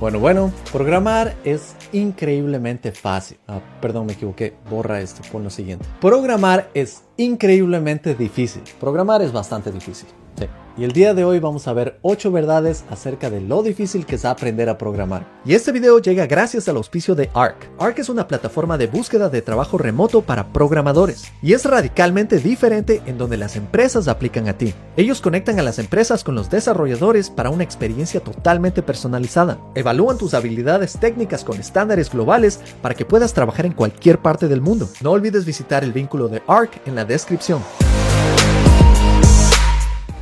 Bueno, 0.00 0.18
bueno, 0.18 0.50
programar 0.72 1.36
es 1.44 1.76
increíblemente 1.92 2.90
fácil. 2.90 3.36
Ah, 3.46 3.60
perdón, 3.82 4.06
me 4.06 4.14
equivoqué. 4.14 4.54
Borra 4.70 4.98
esto, 5.02 5.20
pon 5.30 5.44
lo 5.44 5.50
siguiente. 5.50 5.84
Programar 6.00 6.70
es 6.72 7.02
increíblemente 7.18 8.14
difícil. 8.14 8.62
Programar 8.80 9.20
es 9.20 9.30
bastante 9.30 9.70
difícil. 9.70 10.08
Sí. 10.38 10.46
Y 10.76 10.84
el 10.84 10.92
día 10.92 11.14
de 11.14 11.24
hoy 11.24 11.40
vamos 11.40 11.66
a 11.66 11.72
ver 11.72 11.98
8 12.02 12.30
verdades 12.30 12.84
acerca 12.90 13.28
de 13.28 13.40
lo 13.40 13.62
difícil 13.62 14.06
que 14.06 14.14
es 14.14 14.24
aprender 14.24 14.68
a 14.68 14.78
programar. 14.78 15.26
Y 15.44 15.54
este 15.54 15.72
video 15.72 15.98
llega 15.98 16.26
gracias 16.26 16.68
al 16.68 16.76
auspicio 16.76 17.14
de 17.14 17.28
ARC. 17.34 17.68
ARC 17.78 17.98
es 17.98 18.08
una 18.08 18.28
plataforma 18.28 18.78
de 18.78 18.86
búsqueda 18.86 19.28
de 19.28 19.42
trabajo 19.42 19.78
remoto 19.78 20.22
para 20.22 20.52
programadores. 20.52 21.24
Y 21.42 21.54
es 21.54 21.64
radicalmente 21.64 22.38
diferente 22.38 23.02
en 23.06 23.18
donde 23.18 23.36
las 23.36 23.56
empresas 23.56 24.06
aplican 24.08 24.48
a 24.48 24.56
ti. 24.56 24.72
Ellos 24.96 25.20
conectan 25.20 25.58
a 25.58 25.62
las 25.62 25.78
empresas 25.78 26.22
con 26.22 26.34
los 26.34 26.50
desarrolladores 26.50 27.30
para 27.30 27.50
una 27.50 27.64
experiencia 27.64 28.20
totalmente 28.20 28.82
personalizada. 28.82 29.58
Evalúan 29.74 30.18
tus 30.18 30.34
habilidades 30.34 30.98
técnicas 30.98 31.44
con 31.44 31.58
estándares 31.58 32.10
globales 32.10 32.60
para 32.80 32.94
que 32.94 33.04
puedas 33.04 33.34
trabajar 33.34 33.66
en 33.66 33.72
cualquier 33.72 34.18
parte 34.18 34.46
del 34.46 34.60
mundo. 34.60 34.88
No 35.02 35.10
olvides 35.10 35.44
visitar 35.44 35.84
el 35.84 35.92
vínculo 35.92 36.28
de 36.28 36.42
ARC 36.46 36.86
en 36.86 36.94
la 36.94 37.04
descripción. 37.04 37.60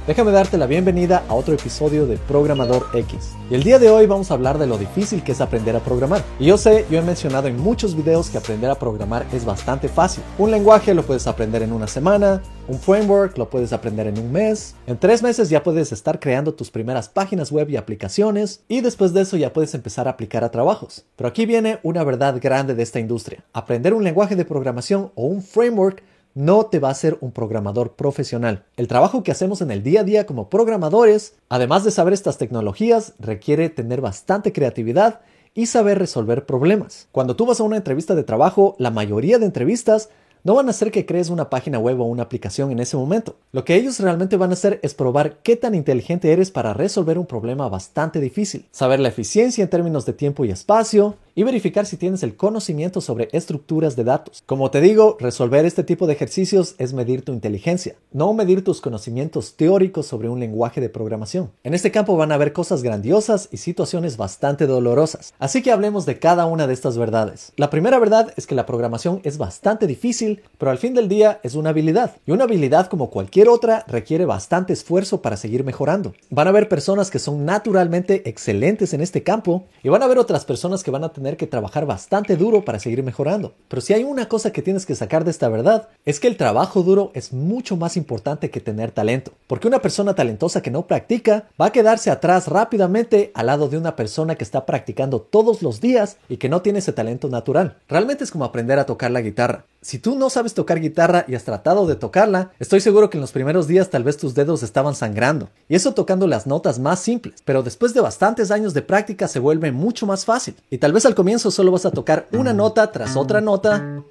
Déjame 0.08 0.32
darte 0.32 0.56
la 0.56 0.66
bienvenida 0.66 1.22
a 1.28 1.34
otro 1.34 1.52
episodio 1.52 2.06
de 2.06 2.16
Programador 2.16 2.86
X. 2.94 3.34
Y 3.50 3.54
el 3.54 3.62
día 3.62 3.78
de 3.78 3.90
hoy 3.90 4.06
vamos 4.06 4.30
a 4.30 4.34
hablar 4.34 4.56
de 4.56 4.66
lo 4.66 4.78
difícil 4.78 5.22
que 5.22 5.32
es 5.32 5.42
aprender 5.42 5.76
a 5.76 5.80
programar. 5.80 6.24
Y 6.40 6.46
yo 6.46 6.56
sé, 6.56 6.86
yo 6.90 6.98
he 6.98 7.02
mencionado 7.02 7.46
en 7.46 7.58
muchos 7.58 7.94
videos 7.94 8.30
que 8.30 8.38
aprender 8.38 8.70
a 8.70 8.78
programar 8.78 9.26
es 9.34 9.44
bastante 9.44 9.86
fácil. 9.86 10.24
Un 10.38 10.50
lenguaje 10.50 10.94
lo 10.94 11.02
puedes 11.02 11.26
aprender 11.26 11.60
en 11.60 11.74
una 11.74 11.86
semana, 11.86 12.40
un 12.68 12.78
framework 12.78 13.36
lo 13.36 13.50
puedes 13.50 13.74
aprender 13.74 14.06
en 14.06 14.18
un 14.18 14.32
mes. 14.32 14.76
En 14.86 14.96
tres 14.96 15.22
meses 15.22 15.50
ya 15.50 15.62
puedes 15.62 15.92
estar 15.92 16.18
creando 16.18 16.54
tus 16.54 16.70
primeras 16.70 17.10
páginas 17.10 17.52
web 17.52 17.68
y 17.68 17.76
aplicaciones. 17.76 18.62
Y 18.66 18.80
después 18.80 19.12
de 19.12 19.20
eso 19.20 19.36
ya 19.36 19.52
puedes 19.52 19.74
empezar 19.74 20.08
a 20.08 20.12
aplicar 20.12 20.42
a 20.42 20.50
trabajos. 20.50 21.04
Pero 21.16 21.28
aquí 21.28 21.44
viene 21.44 21.80
una 21.82 22.02
verdad 22.02 22.38
grande 22.40 22.74
de 22.74 22.82
esta 22.82 22.98
industria. 22.98 23.44
Aprender 23.52 23.92
un 23.92 24.04
lenguaje 24.04 24.36
de 24.36 24.46
programación 24.46 25.12
o 25.16 25.26
un 25.26 25.42
framework 25.42 26.02
no 26.38 26.66
te 26.66 26.78
va 26.78 26.90
a 26.90 26.94
ser 26.94 27.18
un 27.20 27.32
programador 27.32 27.96
profesional. 27.96 28.62
El 28.76 28.86
trabajo 28.86 29.24
que 29.24 29.32
hacemos 29.32 29.60
en 29.60 29.72
el 29.72 29.82
día 29.82 30.02
a 30.02 30.04
día 30.04 30.24
como 30.24 30.48
programadores, 30.48 31.34
además 31.48 31.82
de 31.82 31.90
saber 31.90 32.12
estas 32.14 32.38
tecnologías, 32.38 33.14
requiere 33.18 33.70
tener 33.70 34.00
bastante 34.00 34.52
creatividad 34.52 35.18
y 35.52 35.66
saber 35.66 35.98
resolver 35.98 36.46
problemas. 36.46 37.08
Cuando 37.10 37.34
tú 37.34 37.44
vas 37.44 37.58
a 37.58 37.64
una 37.64 37.76
entrevista 37.76 38.14
de 38.14 38.22
trabajo, 38.22 38.76
la 38.78 38.92
mayoría 38.92 39.40
de 39.40 39.46
entrevistas 39.46 40.10
no 40.44 40.54
van 40.54 40.68
a 40.68 40.70
hacer 40.70 40.92
que 40.92 41.06
crees 41.06 41.28
una 41.28 41.50
página 41.50 41.80
web 41.80 42.00
o 42.00 42.04
una 42.04 42.22
aplicación 42.22 42.70
en 42.70 42.78
ese 42.78 42.96
momento. 42.96 43.34
Lo 43.50 43.64
que 43.64 43.74
ellos 43.74 43.98
realmente 43.98 44.36
van 44.36 44.50
a 44.50 44.52
hacer 44.52 44.78
es 44.84 44.94
probar 44.94 45.38
qué 45.42 45.56
tan 45.56 45.74
inteligente 45.74 46.32
eres 46.32 46.52
para 46.52 46.72
resolver 46.72 47.18
un 47.18 47.26
problema 47.26 47.68
bastante 47.68 48.20
difícil, 48.20 48.64
saber 48.70 49.00
la 49.00 49.08
eficiencia 49.08 49.64
en 49.64 49.70
términos 49.70 50.06
de 50.06 50.12
tiempo 50.12 50.44
y 50.44 50.50
espacio, 50.50 51.16
y 51.38 51.44
verificar 51.44 51.86
si 51.86 51.96
tienes 51.96 52.24
el 52.24 52.34
conocimiento 52.34 53.00
sobre 53.00 53.28
estructuras 53.30 53.94
de 53.94 54.02
datos. 54.02 54.42
Como 54.44 54.72
te 54.72 54.80
digo, 54.80 55.16
resolver 55.20 55.64
este 55.66 55.84
tipo 55.84 56.08
de 56.08 56.14
ejercicios 56.14 56.74
es 56.78 56.94
medir 56.94 57.24
tu 57.24 57.32
inteligencia, 57.32 57.94
no 58.10 58.32
medir 58.32 58.64
tus 58.64 58.80
conocimientos 58.80 59.54
teóricos 59.54 60.06
sobre 60.06 60.28
un 60.28 60.40
lenguaje 60.40 60.80
de 60.80 60.88
programación. 60.88 61.52
En 61.62 61.74
este 61.74 61.92
campo 61.92 62.16
van 62.16 62.32
a 62.32 62.34
haber 62.34 62.52
cosas 62.52 62.82
grandiosas 62.82 63.48
y 63.52 63.58
situaciones 63.58 64.16
bastante 64.16 64.66
dolorosas, 64.66 65.32
así 65.38 65.62
que 65.62 65.70
hablemos 65.70 66.06
de 66.06 66.18
cada 66.18 66.44
una 66.44 66.66
de 66.66 66.74
estas 66.74 66.98
verdades. 66.98 67.52
La 67.56 67.70
primera 67.70 68.00
verdad 68.00 68.34
es 68.36 68.48
que 68.48 68.56
la 68.56 68.66
programación 68.66 69.20
es 69.22 69.38
bastante 69.38 69.86
difícil, 69.86 70.42
pero 70.58 70.72
al 70.72 70.78
fin 70.78 70.92
del 70.92 71.08
día 71.08 71.38
es 71.44 71.54
una 71.54 71.70
habilidad, 71.70 72.16
y 72.26 72.32
una 72.32 72.44
habilidad 72.44 72.88
como 72.88 73.10
cualquier 73.10 73.48
otra 73.48 73.84
requiere 73.86 74.24
bastante 74.24 74.72
esfuerzo 74.72 75.22
para 75.22 75.36
seguir 75.36 75.62
mejorando. 75.62 76.14
Van 76.30 76.48
a 76.48 76.50
haber 76.50 76.68
personas 76.68 77.12
que 77.12 77.20
son 77.20 77.44
naturalmente 77.44 78.28
excelentes 78.28 78.92
en 78.92 79.02
este 79.02 79.22
campo, 79.22 79.66
y 79.84 79.88
van 79.88 80.02
a 80.02 80.06
haber 80.06 80.18
otras 80.18 80.44
personas 80.44 80.82
que 80.82 80.90
van 80.90 81.04
a 81.04 81.12
tener 81.12 81.27
que 81.36 81.46
trabajar 81.46 81.86
bastante 81.86 82.36
duro 82.36 82.64
para 82.64 82.78
seguir 82.78 83.02
mejorando. 83.02 83.54
Pero 83.68 83.82
si 83.82 83.92
hay 83.92 84.04
una 84.04 84.28
cosa 84.28 84.52
que 84.52 84.62
tienes 84.62 84.86
que 84.86 84.94
sacar 84.94 85.24
de 85.24 85.30
esta 85.30 85.48
verdad, 85.48 85.88
es 86.04 86.20
que 86.20 86.28
el 86.28 86.36
trabajo 86.36 86.82
duro 86.82 87.10
es 87.14 87.32
mucho 87.32 87.76
más 87.76 87.96
importante 87.96 88.50
que 88.50 88.60
tener 88.60 88.92
talento. 88.92 89.32
Porque 89.46 89.68
una 89.68 89.80
persona 89.80 90.14
talentosa 90.14 90.62
que 90.62 90.70
no 90.70 90.86
practica 90.86 91.48
va 91.60 91.66
a 91.66 91.72
quedarse 91.72 92.10
atrás 92.10 92.48
rápidamente 92.48 93.30
al 93.34 93.46
lado 93.46 93.68
de 93.68 93.76
una 93.76 93.96
persona 93.96 94.36
que 94.36 94.44
está 94.44 94.66
practicando 94.66 95.20
todos 95.20 95.62
los 95.62 95.80
días 95.80 96.16
y 96.28 96.38
que 96.38 96.48
no 96.48 96.62
tiene 96.62 96.78
ese 96.78 96.92
talento 96.92 97.28
natural. 97.28 97.76
Realmente 97.88 98.24
es 98.24 98.30
como 98.30 98.44
aprender 98.44 98.78
a 98.78 98.86
tocar 98.86 99.10
la 99.10 99.20
guitarra. 99.20 99.64
Si 99.80 99.98
tú 99.98 100.18
no 100.18 100.28
sabes 100.28 100.54
tocar 100.54 100.80
guitarra 100.80 101.24
y 101.28 101.36
has 101.36 101.44
tratado 101.44 101.86
de 101.86 101.94
tocarla, 101.94 102.50
estoy 102.58 102.80
seguro 102.80 103.10
que 103.10 103.16
en 103.16 103.20
los 103.20 103.30
primeros 103.30 103.68
días 103.68 103.90
tal 103.90 104.02
vez 104.02 104.16
tus 104.16 104.34
dedos 104.34 104.64
estaban 104.64 104.96
sangrando. 104.96 105.50
Y 105.68 105.76
eso 105.76 105.94
tocando 105.94 106.26
las 106.26 106.46
notas 106.48 106.80
más 106.80 106.98
simples. 106.98 107.42
Pero 107.44 107.62
después 107.62 107.94
de 107.94 108.00
bastantes 108.00 108.50
años 108.50 108.74
de 108.74 108.82
práctica 108.82 109.28
se 109.28 109.38
vuelve 109.38 109.70
mucho 109.70 110.04
más 110.04 110.24
fácil. 110.24 110.56
Y 110.68 110.78
tal 110.78 110.92
vez 110.92 111.06
al 111.06 111.14
comienzo 111.18 111.50
solo 111.50 111.72
vas 111.72 111.84
a 111.84 111.90
tocar 111.90 112.28
una 112.30 112.52
nota 112.52 112.92
tras 112.92 113.16
otra 113.16 113.40
nota. 113.40 114.04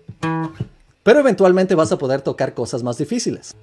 Pero 1.03 1.19
eventualmente 1.22 1.73
vas 1.73 1.94
a 1.94 1.97
poder 1.97 2.19
tocar 2.19 2.53
cosas 2.53 2.84
más 2.84 2.97
difíciles. 2.97 3.56